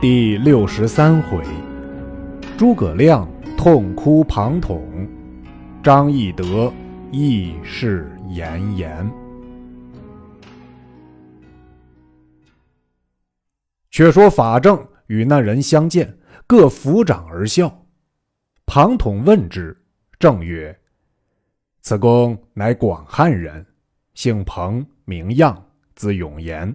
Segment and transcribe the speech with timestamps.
[0.00, 1.44] 第六十三回，
[2.56, 5.06] 诸葛亮痛哭庞统，
[5.82, 6.72] 张翼德
[7.12, 9.12] 义释严颜。
[13.90, 17.84] 却说法正与那人相见，各抚掌而笑。
[18.64, 19.76] 庞统问之，
[20.18, 20.74] 正曰
[21.82, 23.66] ：“此公乃广汉人，
[24.14, 25.62] 姓彭，名漾，
[25.94, 26.74] 字永言，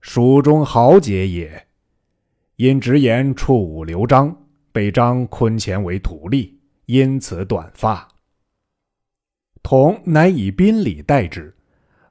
[0.00, 1.62] 蜀中豪杰也。
[2.56, 4.36] 因直言触武刘璋，
[4.70, 8.06] 被张昆前为徒弟，因此短发。
[9.62, 11.54] 童乃以宾礼待之，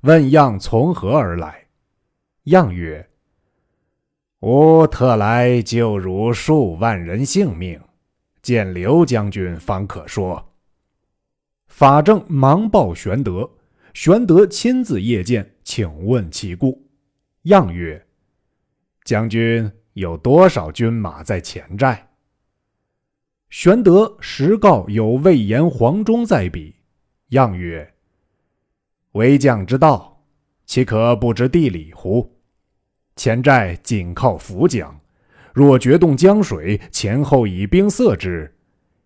[0.01, 1.67] 问样从何而来？
[2.45, 3.09] 样曰
[4.41, 7.79] ：“吾特来救汝数万人性命，
[8.41, 10.53] 见刘将军方可说。”
[11.67, 13.49] 法正忙报玄德。
[13.93, 16.83] 玄德亲自谒见，请问其故。
[17.43, 18.03] 样曰
[19.05, 22.09] ：“将军有多少军马在前寨？”
[23.49, 26.75] 玄德实告有魏延、黄忠在彼。
[27.29, 27.93] 样曰
[29.13, 30.23] ：“为将之道，
[30.65, 32.35] 岂可不知地理乎？
[33.15, 34.99] 前寨紧靠涪江，
[35.53, 38.55] 若决动江水，前后以兵塞之，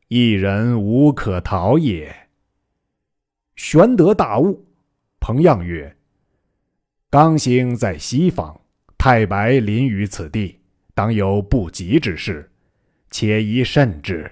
[0.08, 2.14] 一人无可逃也。”
[3.58, 4.66] 玄德大悟。
[5.20, 5.98] 彭样曰
[7.10, 8.62] ：“刚兴在西方，
[8.98, 10.57] 太白临于此地，
[10.98, 12.50] 当有不吉之事，
[13.12, 14.30] 且宜慎之。”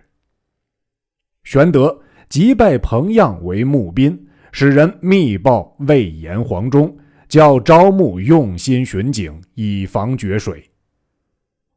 [1.45, 6.97] 玄德即拜彭样为募兵，使人密报魏延、黄忠，
[7.29, 10.67] 叫招募用心巡警，以防决水。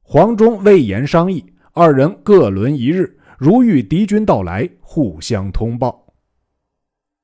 [0.01, 6.07] 黄忠、魏延商议，二人各轮一日，如遇敌军到来，互相通报。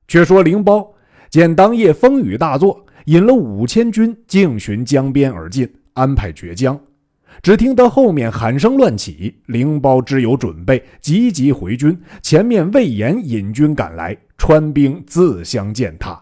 [0.07, 0.95] 却说灵包。
[1.31, 6.79] 见当夜风雨大作，引了五千军径循江边而进，安排决江。
[7.45, 11.95] 只听得后面喊声乱起，灵包知有准备，急急回军。
[12.23, 16.19] 前面魏延引军赶来，川兵自相践踏。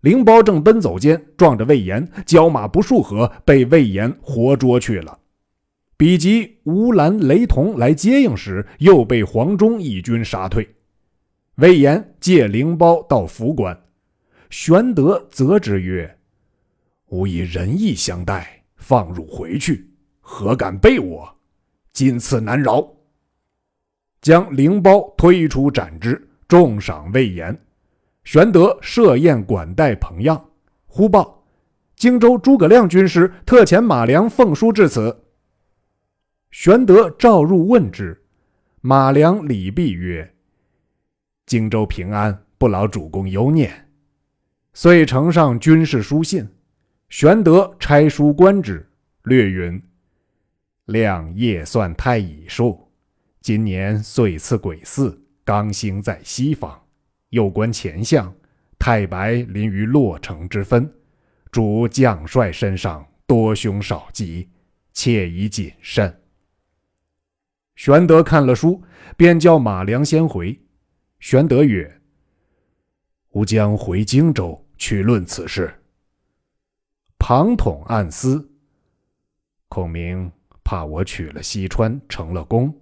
[0.00, 5.18] 灵包正奔走间，撞着魏延，交马不数合，被魏延活捉去了。
[5.98, 10.66] 比及吴兰、雷同来接应时，又被黄忠一军杀退。
[11.56, 13.78] 魏延借灵包到涪关。
[14.48, 16.16] 玄德责之曰
[17.12, 19.89] ：“吾以仁义相待，放汝回去，
[20.32, 21.28] 何敢背我？
[21.92, 22.88] 今次难饶。”
[24.22, 27.60] 将灵包推出斩之，重赏魏延。
[28.22, 30.42] 玄德设宴管待彭样。
[30.86, 31.44] 忽报
[31.96, 35.24] 荆州诸葛亮军师特遣马良奉书至此。
[36.52, 38.22] 玄德召入问之，
[38.80, 40.32] 马良礼毕曰
[41.44, 43.88] ：“荆州平安，不劳主公忧念。”
[44.74, 46.48] 遂呈上军事书信，
[47.08, 48.88] 玄德拆书观之，
[49.24, 49.82] 略云
[50.90, 52.90] ：“亮夜算太乙数，
[53.40, 56.80] 今年岁次癸巳，刚星在西方，
[57.28, 58.34] 又观前相，
[58.76, 60.92] 太白临于洛城之分，
[61.52, 64.50] 主将帅身上多凶少吉，
[64.92, 66.12] 切宜谨慎。”
[67.76, 68.82] 玄德看了书，
[69.16, 70.60] 便叫马良先回。
[71.20, 72.00] 玄德曰。
[73.30, 75.72] 吾将回荆州去论此事。
[77.16, 78.50] 庞统暗思：
[79.68, 80.32] 孔明
[80.70, 82.72] 怕我取了西川，成了功，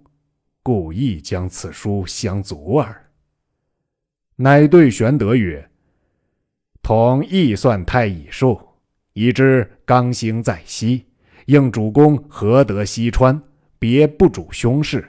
[0.61, 3.09] 故意将此书相阻耳。
[4.35, 5.67] 乃对玄德曰
[6.83, 8.61] ：“统亦算太乙数，
[9.13, 11.07] 已知刚兴在西，
[11.47, 13.41] 应主公何得西川，
[13.79, 15.03] 别不主凶事。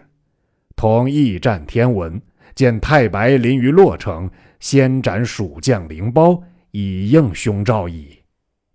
[0.75, 2.19] 统亦占天文，
[2.55, 8.17] 见太白临于洛城。”先斩蜀将灵包，以应凶兆矣。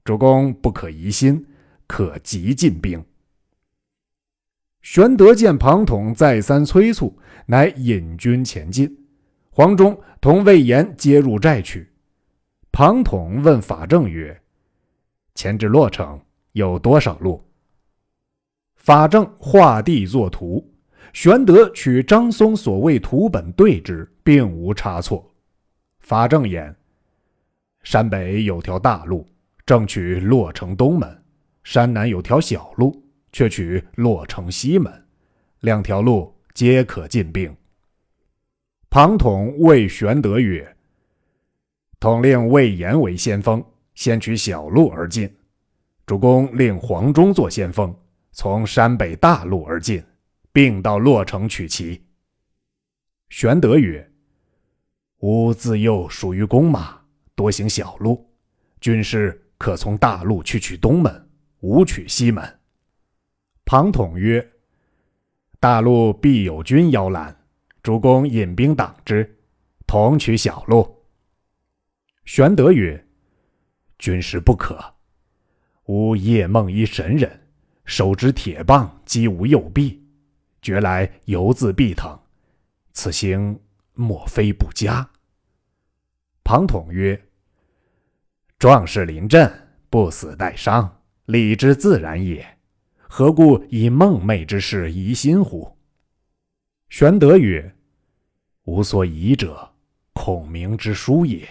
[0.04, 1.44] 主公不可疑心，
[1.88, 3.04] 可急进兵。
[4.86, 8.96] 玄德见庞统再三催促，乃引军前进。
[9.50, 11.90] 黄忠同魏延接入寨去。
[12.72, 14.40] 庞统问法正曰
[15.34, 16.22] ：“前至洛城
[16.52, 17.44] 有多少路？”
[18.78, 20.64] 法正画地作图。
[21.14, 25.34] 玄德取张松所谓图本对之，并无差错。
[25.98, 26.74] 法正言：
[27.82, 29.26] 山北有条大路，
[29.66, 31.10] 正取洛城东门；
[31.64, 33.04] 山南有条小路，
[33.36, 35.06] 却取洛城西门。
[35.60, 37.54] 两条路皆可进兵。
[38.90, 40.78] 庞统谓玄德曰
[42.00, 43.62] ：“统令魏延为先锋，
[43.94, 45.28] 先取小路而进；
[46.06, 47.94] 主公令黄忠做先锋，
[48.32, 50.02] 从山北大路而进，
[50.54, 52.02] 并到洛城取齐。”
[53.28, 54.10] 玄德曰。
[55.20, 57.02] 吾自幼属于弓马，
[57.36, 58.30] 多行小路，
[58.80, 61.30] 军师可从大路去取东门，
[61.60, 62.60] 吾取西门。
[63.66, 64.52] 庞统曰
[65.60, 67.36] ：“大路必有军邀拦，
[67.82, 69.40] 主公引兵挡之，
[69.88, 71.04] 同取小路。”
[72.26, 73.08] 玄德曰
[73.98, 74.94] ：“军师不可。
[75.86, 77.48] 吾夜梦一神人，
[77.86, 80.08] 手执铁棒击吾右臂，
[80.62, 82.20] 觉来犹自臂疼，
[82.92, 83.60] 此行
[83.94, 85.10] 莫非不佳？”
[86.44, 87.20] 庞统曰
[88.60, 89.52] ：“壮士临阵，
[89.90, 92.55] 不死带伤，理之自然也。
[93.18, 95.78] 何故以梦寐之事疑心乎？”
[96.92, 97.74] 玄德曰
[98.68, 99.70] ：“吾所疑者，
[100.12, 101.48] 孔明之书也。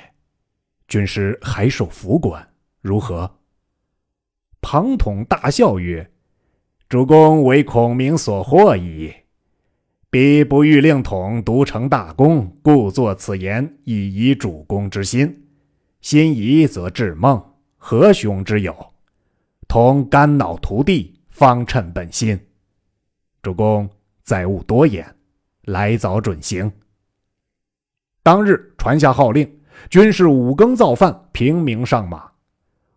[0.88, 2.46] 军师还守府管，
[2.82, 3.38] 如何？”
[4.60, 6.10] 庞统大笑曰
[6.86, 9.10] ：“主公为孔明所惑矣。”
[10.12, 15.46] 彼不欲令统独成大功，故作此言以疑主公之心。
[16.02, 17.42] 心疑则致梦，
[17.78, 18.92] 何雄之有？
[19.66, 22.38] 统肝脑涂地，方称本心。
[23.42, 23.90] 主公
[24.22, 25.04] 再勿多言，
[25.64, 26.70] 来早准行。
[28.22, 29.60] 当日传下号令，
[29.90, 32.30] 军士五更造饭，平民上马。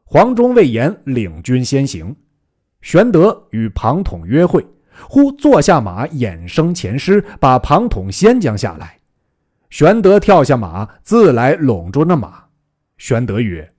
[0.06, 2.16] 黄忠、魏延领军先行，
[2.82, 4.64] 玄德与庞统约会。
[5.10, 9.00] 忽坐下马，衍生前师，把庞统先将下来。
[9.72, 12.44] 玄德跳下马，自来拢住那马。
[13.00, 13.74] 玄德曰：“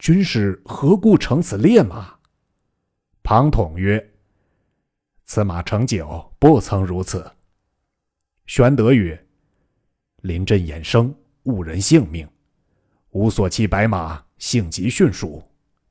[0.00, 2.14] 军师何故乘此烈马？”
[3.28, 4.12] 庞统曰
[5.26, 7.28] ：“此马乘久，不曾如此。”
[8.46, 9.20] 玄德曰
[10.22, 11.12] ：“临阵衍生，
[11.42, 12.24] 误人性命。
[13.10, 15.42] 吾所骑白马性急迅速，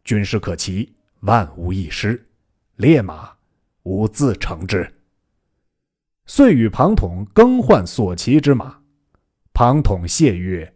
[0.06, 2.26] 军师可骑，万无一失。
[2.78, 3.36] 烈马。”
[3.84, 4.90] 吾自乘之。
[6.28, 8.82] 遂与庞统更换所骑之马。
[9.54, 10.74] 庞统谢曰：“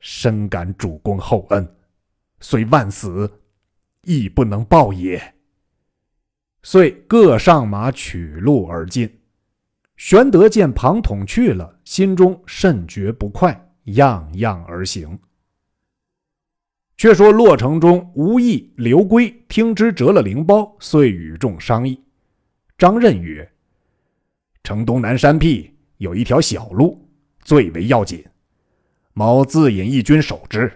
[0.00, 1.76] 深感主公厚恩，
[2.40, 3.40] 虽万死，
[4.02, 5.34] 亦不能报也。”
[6.68, 9.08] 遂各上马取路而进。
[9.96, 15.16] 玄德见庞统去了，心中甚觉不快，样样而行。
[16.96, 22.02] 却说洛城中，吴懿、刘圭听之折了灵包，遂与众商议。
[22.76, 23.48] 张任曰
[24.64, 27.08] ：“城东南山僻，有一条小路，
[27.44, 28.24] 最为要紧。
[29.12, 30.72] 某自引一军守之，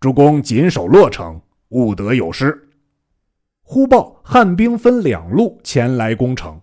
[0.00, 2.60] 主公紧守洛城，勿得有失。”
[3.72, 6.60] 忽报汉兵分两路前来攻城，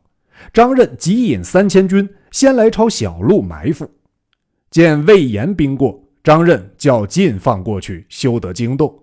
[0.54, 3.90] 张任急引三千军先来朝小路埋伏。
[4.70, 6.00] 见魏延兵过。
[6.24, 8.94] 张任叫进放过去，休得惊动。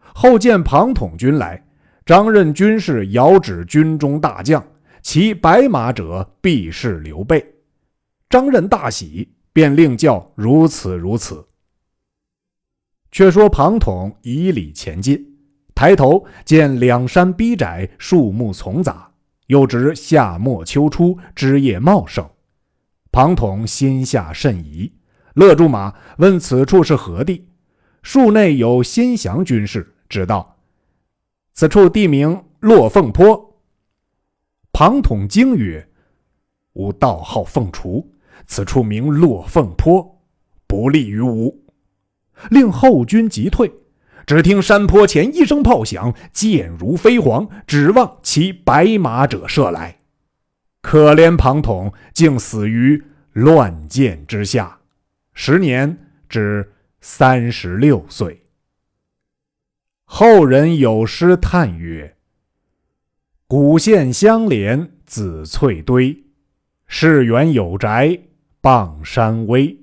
[0.00, 1.62] 后见庞统军来，
[2.06, 4.66] 张任军士遥指军中大将，
[5.02, 7.44] 骑白马者必是刘备。
[8.30, 11.46] 张任大喜，便令叫如此如此。
[13.10, 15.29] 却说庞统以礼前进，
[15.80, 19.10] 抬头见两山逼窄，树木丛杂，
[19.46, 22.28] 又值夏末秋初，枝叶茂盛。
[23.10, 24.92] 庞统心下甚疑。
[25.32, 27.48] 勒住马，问此处是何地？
[28.02, 30.58] 树内有心降军士，知道
[31.54, 33.58] 此处地名落凤坡。
[34.74, 35.88] 庞统惊曰
[36.76, 38.06] ：“吾道号凤雏，
[38.46, 40.20] 此处名落凤坡，
[40.66, 41.64] 不利于吾。”
[42.50, 43.72] 令后军急退。
[44.30, 50.02] 只听山坡前一声炮响，箭如飞蝗，指望骑白马者射来。
[50.82, 54.78] 可怜庞统竟死于乱箭之下。
[55.34, 56.70] 时年至
[57.00, 58.44] 三十六岁。
[60.04, 62.14] 后人有诗叹曰
[63.48, 66.16] ：“古县相连紫翠堆，
[66.86, 68.16] 世园有宅
[68.60, 69.76] 傍山微。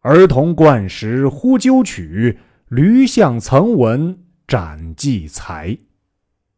[0.00, 2.38] 儿童惯食呼鸠曲，
[2.72, 5.76] 驴象曾闻斩计才。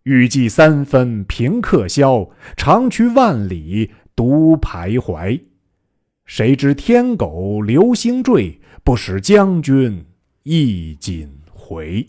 [0.04, 5.42] 欲计三分平客销，长驱万里独徘徊。”
[6.24, 10.06] 谁知天狗流星坠，不使将军
[10.44, 12.08] 意锦回。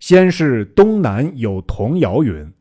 [0.00, 2.52] 先是东南有童谣云：“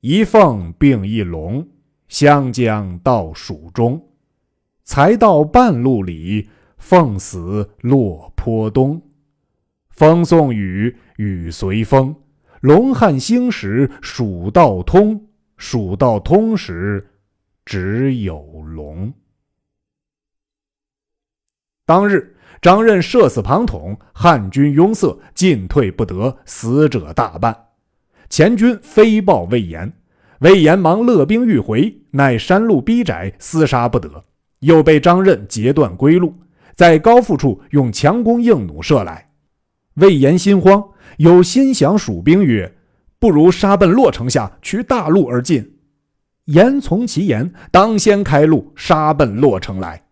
[0.00, 1.68] 一凤并一龙，
[2.08, 4.08] 相将到蜀中。
[4.82, 6.48] 才到半路里，
[6.82, 9.00] 凤死落坡东。
[9.88, 12.14] 风送雨，雨随风。
[12.60, 15.28] 龙汉兴时，蜀道通。
[15.56, 17.08] 蜀道通时。”
[17.64, 19.14] 只有龙。
[21.86, 27.68] 当日，张任射死庞统，汉军拥塞，进退不得，死者大半。
[28.28, 29.92] 前军飞报魏延，
[30.40, 34.24] 魏延忙勒兵欲回，乃山路逼窄，厮杀不得，
[34.58, 36.34] 又被张任截断归路，
[36.74, 39.30] 在高阜处用强弓硬弩射来。
[39.94, 40.82] 魏延心慌，
[41.18, 42.74] 有心降蜀兵曰
[43.18, 45.78] ：“不如杀奔洛城下，取大路而进。”
[46.46, 50.02] 言从其言，当先开路，杀奔洛城来。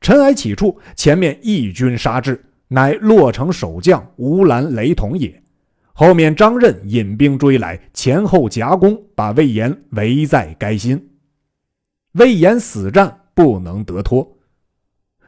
[0.00, 5.42] 尘埃起处，前面一军杀至，乃洛城守将吴兰、雷同也。
[5.92, 11.10] 后面张任引兵追来，前后夹攻，把魏延围在该心。
[12.12, 14.33] 魏延死战，不能得脱。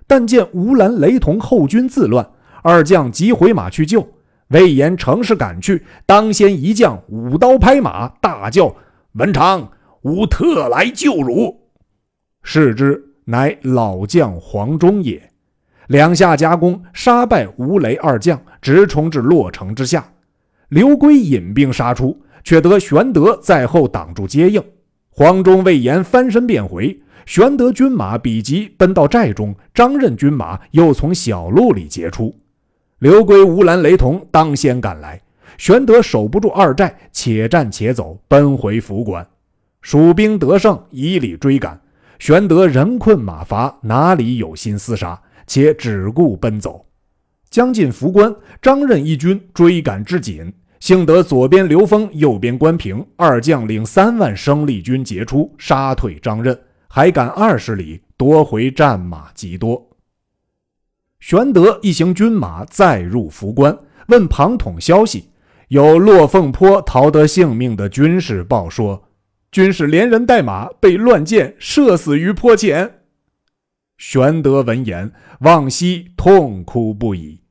[0.06, 2.28] 但见吴兰、雷同后军自乱，
[2.62, 4.06] 二将急回马去救。
[4.48, 8.74] 魏延乘势赶去，当先一将舞刀拍马，大叫
[9.14, 9.72] ：“文长！”
[10.02, 11.62] 吾特来救汝，
[12.44, 15.20] 视之，乃老将黄忠也。
[15.88, 20.08] 两下夹攻，杀败吴雷二将，直冲至洛城之下。
[20.68, 24.62] 刘圭引兵杀出，却得玄德在后挡住接应。
[25.10, 29.54] 黄忠、魏延翻身便回，玄德军马比及，奔到寨中。
[29.74, 32.34] 张任军马又从小路里截出。
[33.00, 35.20] 刘圭、吴兰、雷同当先赶来，
[35.58, 39.26] 玄德守不住二寨，且战且走，奔回府关。
[39.82, 41.78] 蜀兵得胜，以礼追赶。
[42.18, 45.20] 玄德人困马乏，哪里有心厮杀？
[45.46, 46.86] 且只顾奔走。
[47.50, 56.58] 将近涪关，张任一军追赶至紧，幸得左边刘封，右边关平二将领三万生力军截出，杀退张任，
[56.96, 59.90] 还赶二十里，夺回战马极多。
[61.20, 65.28] 玄德一行军马再入涪关，问庞统消息，
[65.68, 69.10] 有落凤坡逃得性命的军士报说。
[69.52, 73.00] 军士连人带马被乱箭射死于坡前。
[73.98, 77.42] 玄德闻言，望西痛哭不已。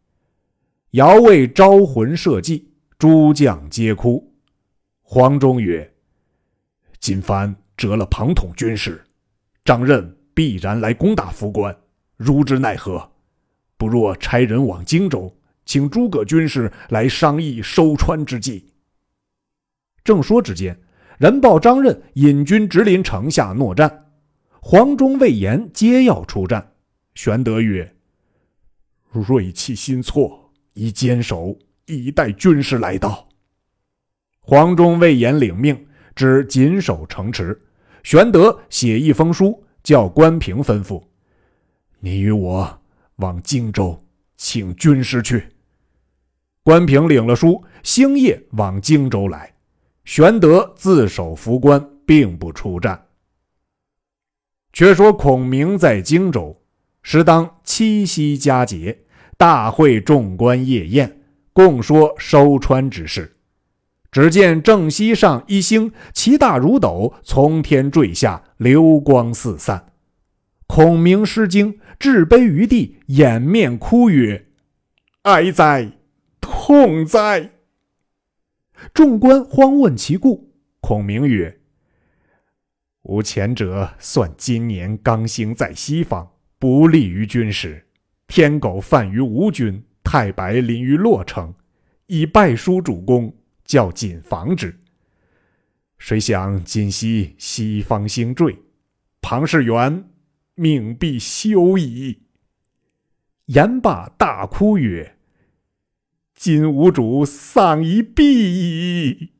[0.93, 4.33] 遥为招魂设计，诸将皆哭。
[5.03, 5.93] 黄忠曰
[6.99, 9.03] ：“今番折了庞统军士，
[9.65, 11.75] 张任必然来攻打涪关，
[12.15, 13.11] 如之奈何？
[13.75, 18.71] 不若差人往荆州，请诸葛军士来商议收川之计。”
[20.05, 20.79] 正说之间。
[21.17, 24.11] 人报张任引军直临城下搦战，
[24.59, 26.73] 黄忠、魏延皆要出战。
[27.13, 27.95] 玄德曰
[29.13, 33.29] ：“锐气心挫，宜坚守，以待军师来到。”
[34.41, 37.57] 黄忠、魏延领命，只紧守城池。
[38.05, 41.01] 玄德写一封书，叫关平吩咐
[41.99, 42.79] ：“你与我
[43.15, 43.99] 往荆州，
[44.37, 45.47] 请军师去。”
[46.61, 49.51] 关平领了书，星夜往荆州来。
[50.03, 53.07] 玄德自守涪关，并不出战。
[54.71, 56.61] 却说孔明在荆州，
[57.01, 58.99] 时当七夕佳节，
[59.35, 63.34] 大会众官夜宴，共说收川之事。
[64.15, 69.91] 只见正西上一星，其大如斗，从天坠下，流光四散。
[70.67, 74.45] 孔明失惊，置杯于地，掩面哭曰
[75.23, 75.91] ：“哀哉，
[76.39, 77.49] 痛哉！”
[78.95, 81.59] 众官慌问其故，孔明曰
[83.03, 86.25] ：“吾前者算今年刚兴在西方，
[86.57, 87.85] 不利于军事。
[88.29, 91.53] 天狗犯于吴军，太白临于洛城，
[92.07, 94.79] 以败书主公，叫谨防之。
[95.97, 98.57] 谁想今夕西方星坠，
[99.21, 100.09] 庞士元
[100.53, 102.21] 命必休矣。”
[103.47, 105.17] 言罢，大哭曰。
[106.33, 109.31] 今吾主丧一臂矣。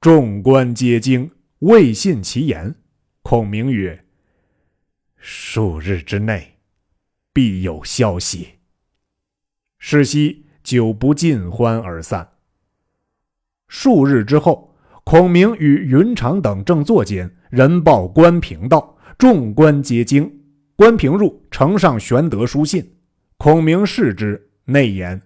[0.00, 2.74] 众官皆惊，未信其言。
[3.22, 4.04] 孔明曰
[5.16, 6.56] ：“数日之内，
[7.32, 8.54] 必有消息。”
[9.78, 12.37] 是夕，酒不尽欢而散。
[13.68, 20.30] 数日之后，孔明与云长等正坐间，人报关平到，众官皆惊。
[20.74, 22.96] 关平入，呈上玄德书信。
[23.36, 25.20] 孔明视之，内言。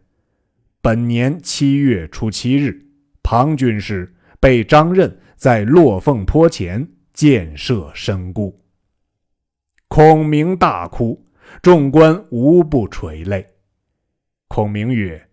[0.80, 2.86] 本年七月初七日，
[3.22, 8.58] 庞军师被张任在落凤坡前箭射身故。
[9.88, 11.24] 孔明大哭，
[11.60, 13.46] 众官无不垂泪。
[14.48, 15.28] 孔明曰：“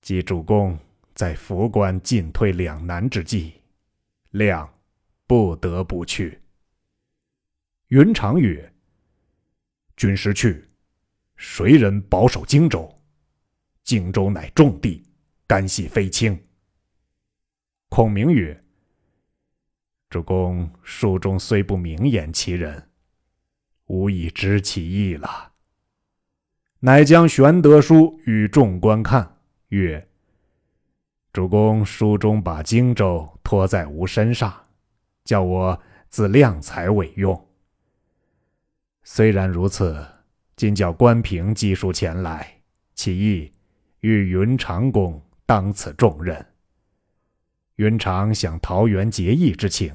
[0.00, 0.78] 即主公
[1.16, 3.54] 在涪关进退两难之际，
[4.30, 4.72] 亮
[5.26, 6.40] 不得不去。”
[7.88, 8.72] 云长曰
[9.96, 10.68] ：“军师去，
[11.36, 12.92] 谁人保守荆州？”
[13.82, 15.02] 荆州乃重地，
[15.46, 16.38] 干系非轻。
[17.88, 18.60] 孔明曰
[20.10, 22.90] ：“主公书中虽不明言其人，
[23.86, 25.52] 吾已知其意了。”
[26.80, 30.08] 乃将玄德书与众官看，曰
[31.36, 34.68] ：“主公书中把荆州托在吾身上，
[35.22, 35.78] 叫我
[36.08, 37.48] 自量才委用。
[39.02, 40.02] 虽然如此，
[40.56, 42.62] 今叫关平寄书前来，
[42.94, 43.52] 其意。”
[44.00, 46.46] 欲云长公当此重任，
[47.74, 49.94] 云长想桃园结义之情，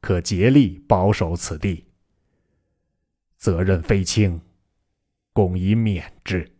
[0.00, 1.86] 可竭力保守此地。
[3.34, 4.40] 责任非轻，
[5.34, 6.50] 公以免之。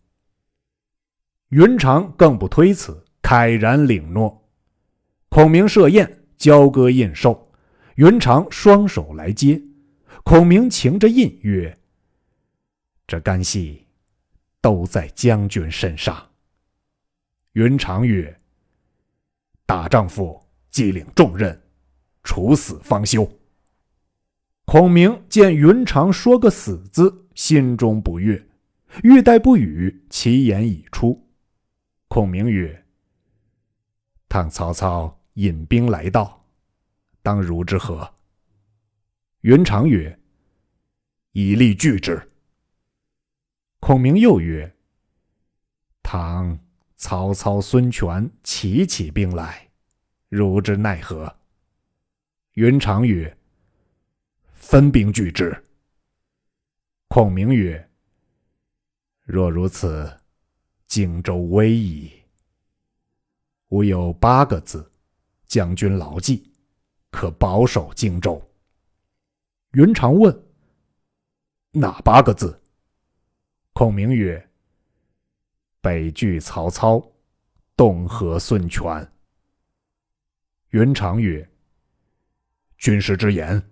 [1.49, 4.49] 云长更不推辞，慨然领诺。
[5.28, 7.38] 孔明设宴，交割印绶，
[7.97, 9.61] 云长双手来接。
[10.25, 11.76] 孔明擎着印曰
[13.06, 13.85] ：“这干系
[14.62, 16.26] 都在将军身上。”
[17.52, 18.40] 云长曰
[19.66, 21.61] ：“大丈夫。”既领重任，
[22.23, 23.30] 处死方休。
[24.64, 28.42] 孔明见云长说个“死”字，心中不悦，
[29.02, 31.28] 欲待不语，其言已出。
[32.06, 32.85] 孔明曰
[34.28, 36.44] ：“倘曹操引兵来到，
[37.23, 38.14] 当如之何？”
[39.42, 40.18] 云长曰
[41.32, 42.30] ：“以力拒之。”
[43.80, 44.76] 孔明又曰
[46.02, 46.58] ：“倘
[46.97, 49.70] 曹操、孙权齐起兵来？”
[50.28, 51.35] 如之奈何？
[52.52, 53.38] 云长曰
[54.52, 55.64] ：“分兵拒之。”
[57.08, 57.88] 孔明曰
[59.25, 60.20] ：“若如此，
[60.87, 62.17] 荆州危矣。
[63.68, 64.90] 吾有八个字，
[65.46, 66.52] 将军牢记，
[67.10, 68.42] 可保守荆州。”
[69.72, 70.46] 云长问
[71.72, 72.60] ：“哪八个字？”
[73.75, 74.48] 孔明曰
[75.80, 77.12] ：“北拒曹操，
[77.76, 79.12] 东和孙权。”
[80.70, 81.48] 云长曰
[82.78, 83.70] ：“军师之言，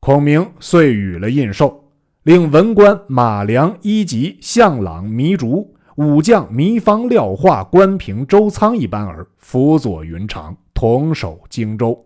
[0.00, 1.82] 孔明遂与了印绶，
[2.22, 12.04] 令文官马良、伊吉、向朗、糜竺武将糜芳、廖化、关平、周仓一班儿辅佐云长，同守荆州，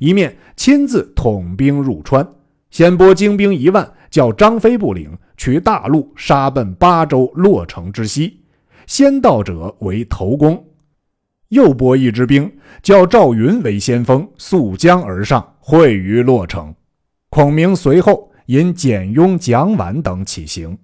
[0.00, 2.26] 一面亲自统兵入川，
[2.70, 8.40] 先拨精兵一万，叫张飞部领取大路，杀奔巴州洛城之西，
[8.86, 10.64] 先到者为头功。
[11.50, 16.74] 又拨一支兵，叫赵云为先锋，溯江而上，会于洛城。
[17.30, 20.76] 孔明随后引简雍、蒋琬等起行。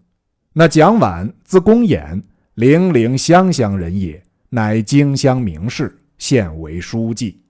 [0.52, 2.22] 那蒋琬字公衍，
[2.54, 7.40] 零陵湘乡人也，乃荆襄名士，现为书记。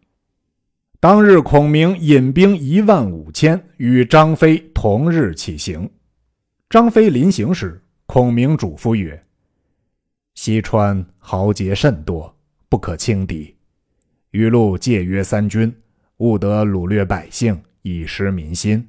[0.98, 5.90] 当日，孔明引兵一万五千，与张飞同日起行。
[6.70, 9.22] 张飞临行时，孔明嘱咐曰
[10.34, 12.34] ：“西川豪杰甚多。”
[12.70, 13.54] 不可轻敌，
[14.30, 15.72] 余路戒约三军，
[16.16, 18.88] 勿得掳掠百姓，以失民心。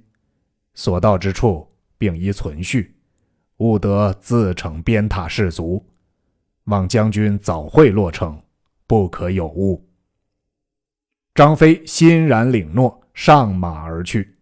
[0.73, 2.95] 所到之处，并宜存续，
[3.57, 5.85] 勿得自逞鞭挞士卒。
[6.65, 8.39] 望将军早会落城，
[8.87, 9.83] 不可有误。
[11.33, 14.35] 张飞欣然领诺，上马而去。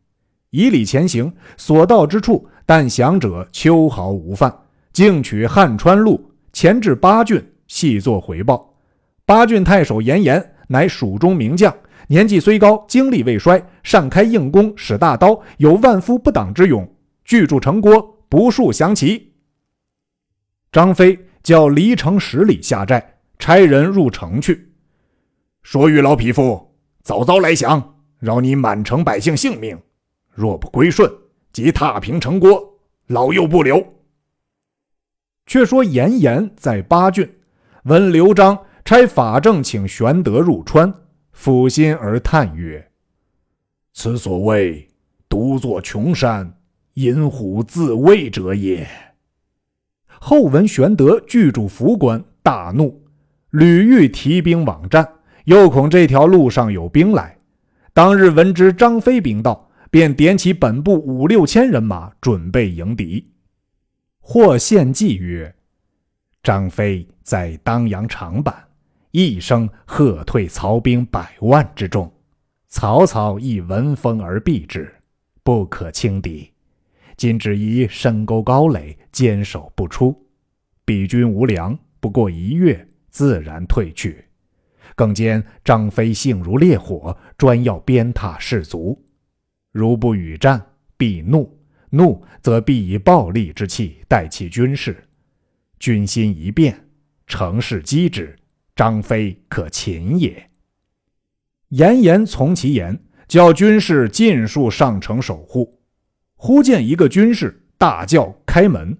[0.51, 4.55] 以礼前行，所到之处，但降者秋毫无犯，
[4.93, 8.73] 径取汉川路，前至八郡，细作回报。
[9.25, 11.75] 八郡太守严颜乃蜀中名将，
[12.07, 16.87] 年纪虽高，精力未衰，善开硬弓，使大刀，有万夫不挡之勇。
[17.25, 19.33] 据筑城郭，不数降旗。
[20.71, 24.71] 张飞叫离城十里下寨，差人入城去，
[25.61, 29.77] 说：“与老匹夫，早早来降，饶你满城百姓性命；
[30.33, 31.11] 若不归顺，
[31.51, 33.93] 即踏平城郭，老幼不留。”
[35.45, 37.29] 却说严颜在巴郡，
[37.83, 38.57] 闻刘璋。
[38.85, 40.93] 差法正请玄德入川，
[41.33, 42.91] 抚心而叹曰
[43.95, 44.89] ：“此所谓
[45.29, 46.57] 独坐穷山，
[46.95, 48.85] 引虎自危者也。”
[50.25, 53.03] 后闻玄德拒主府关，大怒，
[53.49, 55.05] 屡欲提兵往战，
[55.43, 57.37] 又恐这条路上有兵来。
[57.91, 63.33] 当日闻知张飞兵到，便点起本部五六千人马，准备迎敌。
[64.21, 65.53] 或献计曰
[66.41, 68.55] ：“张飞在当阳长坂。”
[69.11, 72.09] 一声喝退曹兵百万之众，
[72.69, 74.89] 曹操亦闻风而避之，
[75.43, 76.52] 不可轻敌。
[77.17, 80.15] 今只宜深沟高垒，坚守不出。
[80.85, 84.25] 彼军无粮，不过一月，自然退去。
[84.95, 89.01] 更兼张飞性如烈火，专要鞭挞士卒。
[89.71, 90.63] 如不与战，
[90.97, 91.57] 必怒，
[91.89, 95.03] 怒则必以暴力之气待其军士。
[95.79, 96.87] 军心一变，
[97.27, 98.35] 乘势击之。
[98.75, 100.49] 张飞可擒也。
[101.69, 105.79] 严颜从其言，叫军士尽数上城守护。
[106.45, 108.97] 忽见一个军士大叫：“开门！”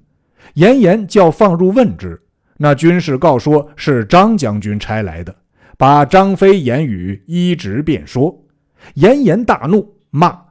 [0.55, 2.17] 严颜叫放入问之。
[2.55, 5.35] 那军士告说是张将军差来的，
[5.77, 8.45] 把张飞言语一直便说。
[8.93, 10.41] 严颜大怒，骂：“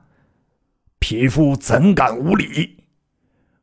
[1.00, 2.84] 匹夫怎敢无礼！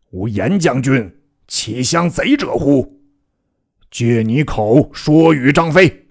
[0.10, 1.15] 吾严将军
[1.48, 3.00] 岂相贼者乎？”
[3.92, 6.08] 借你口说与张飞，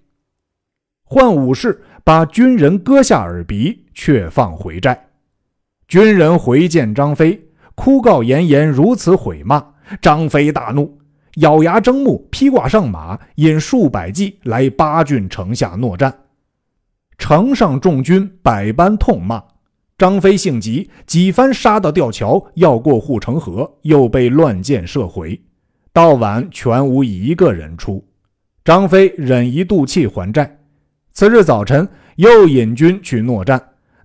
[1.03, 5.08] 唤武士把军人割下耳鼻，却放回寨。
[5.89, 9.65] 军人回见张飞，哭告严颜如此毁骂。
[10.03, 10.99] 张飞大怒，
[11.37, 16.15] 咬牙睁目，披挂上马，引数百骑来八郡城下搦战。
[17.17, 19.43] 城上众军百般痛骂。
[19.97, 25.41] 张飞性急，几番杀到吊桥，要过护城河，又被乱箭射回。
[25.95, 28.07] 到晚全无一个人出。
[28.63, 30.59] 张飞忍一肚气还债。
[31.15, 33.59] 次日早晨，又引军去搦战。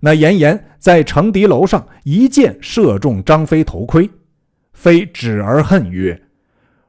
[0.04, 4.10] 那严颜在城敌楼上一箭射中张飞头盔，
[4.74, 6.24] 飞指而恨曰：“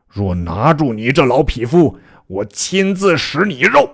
[0.05, 1.97] 若拿住你这老匹夫，
[2.27, 3.89] 我亲自食你肉。”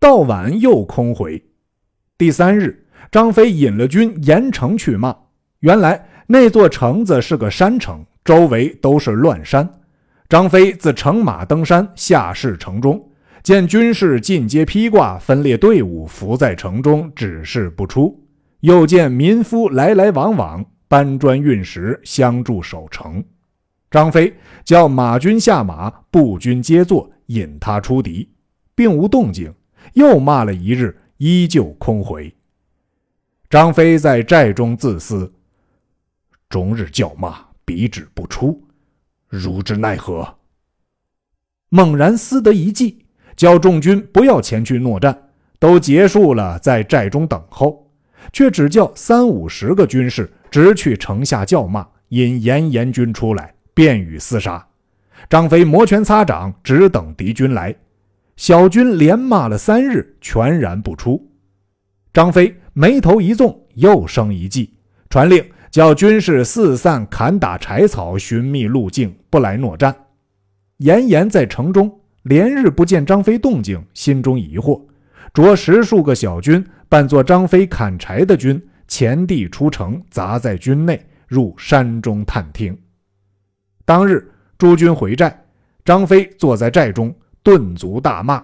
[0.00, 1.40] 到晚又空回。
[2.18, 2.82] 第三日。
[3.12, 5.14] 张飞引了军沿城去骂，
[5.60, 9.82] 原来那座城子是个山城，周围都是乱山。
[10.28, 13.08] 张飞自乘马登山，下视城中，
[13.44, 18.26] 见军士进阶披挂，分列队伍，伏在城中，只是不出。
[18.60, 23.22] 又见民夫来来往往，搬砖运石，相助守城。
[23.90, 28.26] 张飞叫马军下马，步军皆坐，引他出敌，
[28.74, 29.54] 并无动静。
[29.92, 32.34] 又骂了一日，依旧空回。
[33.50, 35.30] 张飞在寨中自思：
[36.48, 38.66] 终日叫骂，彼止不出，
[39.28, 40.38] 如之奈何？
[41.68, 43.03] 猛然思得一计，
[43.36, 45.16] 叫众军不要前去搦战，
[45.58, 47.90] 都结束了，在寨中等候，
[48.32, 54.66] 却只叫三五十个军士直去城下叫骂，引严颜军出来，便与厮杀。
[55.28, 57.74] 张飞摩拳擦掌，只等敌军来。
[58.36, 61.30] 小军连骂了三日，全然不出。
[62.12, 62.54] 张飞。
[62.76, 64.74] 眉头一纵，又生一计，
[65.08, 69.94] 传令叫军士四散砍打柴草，寻觅路径，不来搦战。
[70.78, 74.82] 严颜在城中连日不见张飞动静，心中疑惑，
[75.32, 82.76] 着十数个小军扮作张飞砍柴的军，前地出城，砸在军内，入山中探听。
[83.84, 85.44] 当日诸军回寨，
[85.84, 88.42] 张飞坐在寨中，顿足大骂：“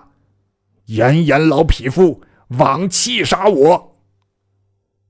[0.86, 2.20] 严颜老匹夫，
[2.58, 3.96] 枉气杀我！”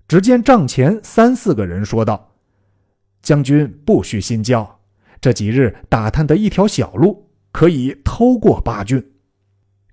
[0.07, 2.33] 只见帐前三四个人说道
[3.21, 4.79] ：“将军不须心焦，
[5.21, 9.13] 这几日打探的一条小路，可以偷过八郡。”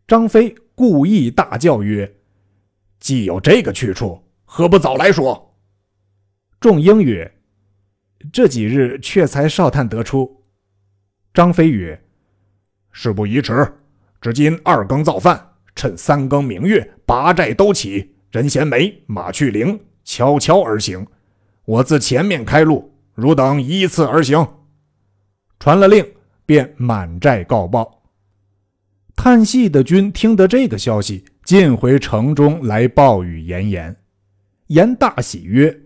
[0.07, 2.15] 张飞故意大叫曰
[2.99, 5.55] ：“既有这个去处，何不早来说？”
[6.59, 7.39] 众英曰
[8.31, 10.43] ：“这几日却才少探得出。”
[11.33, 12.01] 张飞曰
[12.91, 13.73] ：“事不宜迟，
[14.21, 21.05] 至今二更造饭，趁三更明月，八寨都起，人衔枚，马去灵。”悄悄而行，
[21.65, 24.47] 我自前面开路，汝等依次而行。
[25.59, 26.13] 传了令，
[26.47, 28.01] 便满寨告报。
[29.15, 33.95] 探细的军听得这个消息，进回城中来报与严颜。
[34.67, 35.81] 严大喜曰：“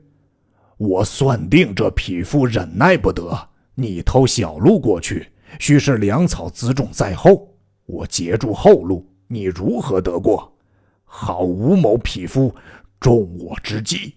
[0.77, 5.27] 我算定这匹夫忍耐不得，你偷小路过去，
[5.59, 7.53] 须是粮草辎重在后，
[7.85, 10.57] 我截住后路，你如何得过？
[11.03, 12.55] 好吴某匹夫！”
[13.01, 14.13] 中我之计，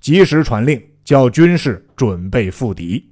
[0.00, 3.10] 及时传令，叫军士准备赴敌。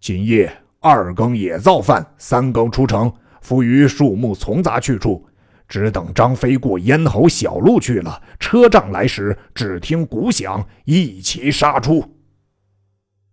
[0.00, 3.12] 今夜二更也造饭，三更出城，
[3.42, 5.26] 伏于树木丛杂去处，
[5.68, 8.22] 只等张飞过咽喉小路去了。
[8.38, 12.16] 车仗来时，只听鼓响，一齐杀出。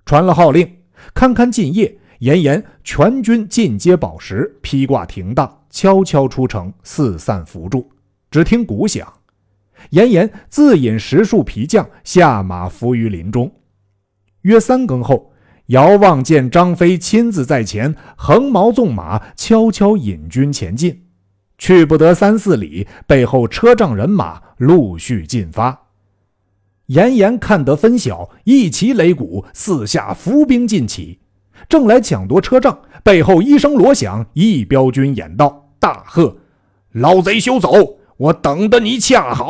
[0.05, 0.79] 传了号令，
[1.13, 7.89] 堪堪进夜，严严全军进阶宝石，披挂停当，悄悄出城，四散伏住。
[8.29, 9.13] 只听鼓响。
[9.91, 13.49] 严颜自引十数皮将下马伏于林中。
[14.41, 15.26] 约三更后，
[15.67, 21.03] 遥望见张飞亲自在前，横矛纵马，悄悄引军前进。
[21.57, 25.87] 去不得三四里，背后车仗人马陆续进发。
[26.85, 31.19] 严颜看得分晓，一齐擂鼓，四下伏兵尽起，
[31.67, 32.79] 正来抢夺车仗。
[33.03, 36.37] 背后一声锣响，一彪军掩到，大喝
[36.93, 37.97] ：“老贼休走！
[38.17, 39.49] 我等得你恰好！”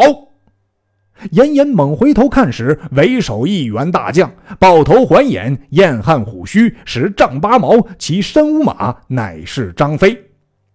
[1.31, 10.17] 严颜猛回头看时，为首一员大将，抱头环眼，燕汉虎须，使丈八矛，骑身无马，乃是张飞。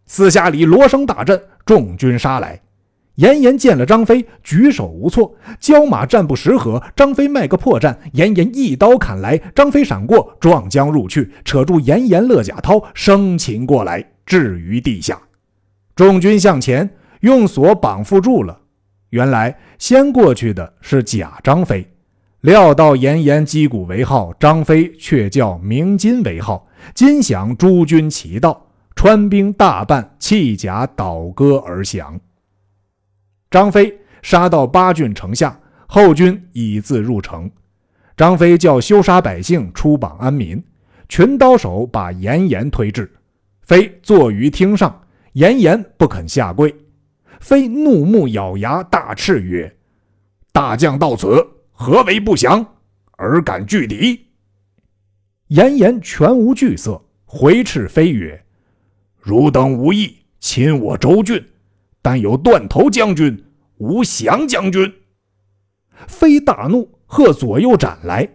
[0.07, 2.61] 四下里锣声大震，众军杀来。
[3.16, 15.20] 严颜见了张飞，举手无措，交马战不十合，张飞卖个破绽，严颜一刀砍来，张飞闪过，撞将入去，扯住严颜勒甲涛，生擒过来，置于地下。
[15.94, 16.88] 众军向前，
[17.20, 18.59] 用锁绑缚住了。
[19.12, 21.87] 原来先过去的是假张飞，
[22.40, 26.66] 料到严颜击鼓为号，张飞却叫鸣金为号。
[26.94, 32.18] 金响，诸军齐到，川兵大半弃甲倒戈而降。
[33.51, 37.51] 张飞杀到八郡城下，后军已自入城。
[38.16, 40.62] 张飞叫休杀百姓，出榜安民。
[41.11, 43.12] 群刀手把严颜推至，
[43.61, 45.03] 飞坐于厅上，
[45.35, 46.75] 严颜不肯下跪。
[47.42, 49.76] 飞怒目咬牙，大斥曰
[50.55, 52.64] ：“大将到此，何为不降？
[53.18, 54.28] 尔敢拒敌？”
[55.48, 58.44] 严颜全无惧色，回斥飞曰
[59.20, 61.44] ：“汝等无义，侵我州郡，
[62.00, 63.44] 但有断头将军，
[63.78, 64.94] 无降将军。”
[66.07, 68.28] 飞大怒，喝左右斩来。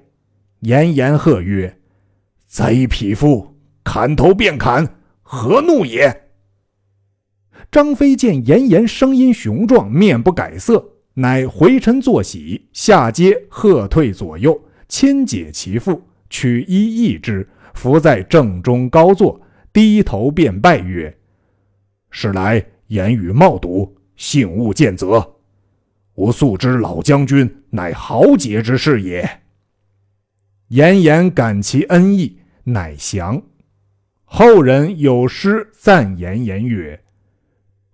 [0.60, 1.80] 严颜喝曰
[2.46, 4.86] ：“贼匹夫，砍头便砍，
[5.22, 6.24] 何怒也？”
[7.70, 16.02] 张飞见严颜声音雄壮，面不改色，乃回身坐喜，下阶喝退左右，亲解其父。
[16.30, 19.40] 取衣易之，伏在正中高坐，
[19.72, 21.18] 低头便拜曰
[22.12, 25.36] ：“使来言语冒笃，幸勿见责。
[26.16, 29.40] 吾素知老将军乃豪杰之士也。”
[30.68, 33.42] 严颜感其恩义，乃降。
[34.26, 37.02] 后人有诗赞严颜曰：“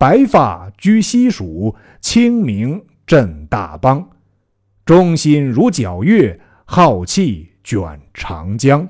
[0.04, 4.10] 白发居西蜀，清明镇大邦。
[4.84, 8.90] 忠心如皎月，浩气。”卷长江，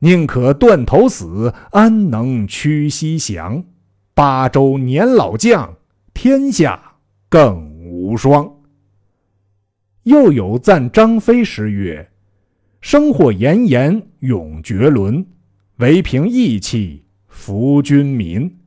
[0.00, 3.64] 宁可断头死，安能屈膝降？
[4.12, 5.74] 八州年老将，
[6.12, 6.96] 天下
[7.30, 8.52] 更无双。
[10.02, 12.10] 又有赞张飞诗曰
[12.82, 15.26] ：“生获炎炎永绝伦，
[15.76, 18.57] 唯凭义气服君民。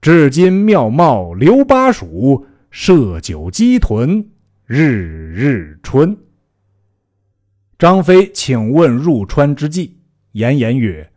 [0.00, 4.30] 至今妙貌留巴蜀，设酒鸡豚
[4.64, 6.16] 日日春。”
[7.78, 9.98] 张飞请问入川之计，
[10.32, 11.10] 严颜曰：“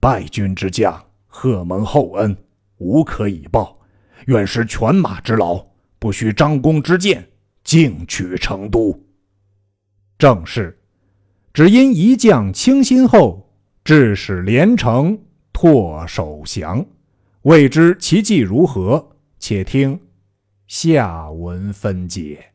[0.00, 2.36] 败军之将，贺蒙厚恩，
[2.78, 3.78] 无可以报，
[4.26, 5.64] 愿施犬马之劳，
[5.98, 7.26] 不需张弓之箭，
[7.62, 8.98] 径取成都。”
[10.18, 10.76] 正是，
[11.52, 13.50] 只因一将倾心后，
[13.84, 15.18] 致使连城
[15.52, 16.84] 唾手降。
[17.42, 19.16] 未知其计如何？
[19.40, 19.98] 且听
[20.68, 22.51] 下文分解。